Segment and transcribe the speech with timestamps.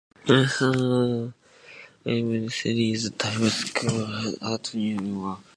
[0.27, 1.35] Wasson
[2.01, 5.39] created the animated series "Time Squad" at Cartoon Network.